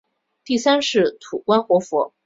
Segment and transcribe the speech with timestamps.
[0.43, 2.11] 第三世土观活佛。